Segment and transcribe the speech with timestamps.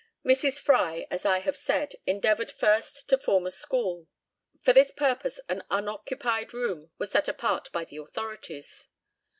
[0.25, 0.59] Mrs.
[0.59, 4.07] Fry, as I have said, endeavoured first to form a school.
[4.59, 8.89] For this purpose an unoccupied room was set apart by the authorities.